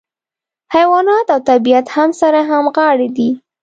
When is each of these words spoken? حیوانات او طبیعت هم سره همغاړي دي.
حیوانات 0.73 1.27
او 1.33 1.39
طبیعت 1.49 1.87
هم 1.95 2.09
سره 2.21 2.39
همغاړي 2.49 3.09
دي. 3.17 3.29